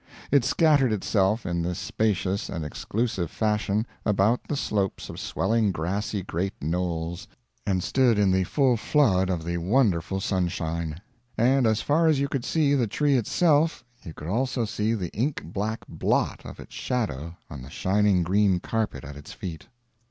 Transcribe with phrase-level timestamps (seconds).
[0.31, 6.23] It scattered itself in this spacious and exclusive fashion about the slopes of swelling grassy
[6.23, 7.27] great knolls,
[7.67, 10.99] and stood in the full flood of the wonderful sunshine;
[11.37, 15.11] and as far as you could see the tree itself you could also see the
[15.13, 19.67] ink black blot of its shadow on the shining green carpet at its feet.